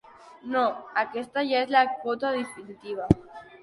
No, 0.55 0.63
aquesta 1.03 1.45
ja 1.51 1.63
és 1.69 1.77
la 1.79 1.87
quota 2.03 2.35
definitiva. 2.43 3.11